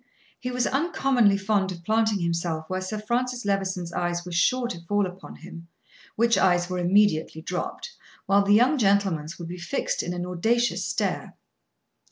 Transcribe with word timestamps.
He 0.39 0.49
was 0.49 0.65
uncommonly 0.65 1.37
fond 1.37 1.71
of 1.71 1.83
planting 1.83 2.21
himself 2.21 2.65
where 2.67 2.81
Sir 2.81 2.97
Francis 2.99 3.45
Levison's 3.45 3.93
eyes 3.93 4.25
were 4.25 4.31
sure 4.31 4.67
to 4.67 4.83
fall 4.87 5.05
upon 5.05 5.35
him 5.35 5.67
which 6.15 6.39
eyes 6.39 6.71
were 6.71 6.79
immediately 6.79 7.39
dropped, 7.43 7.91
while 8.25 8.41
the 8.41 8.53
young 8.55 8.79
gentleman's 8.79 9.37
would 9.37 9.47
be 9.49 9.59
fixed 9.59 10.01
in 10.01 10.15
an 10.15 10.25
audacious 10.25 10.83
stare. 10.83 11.35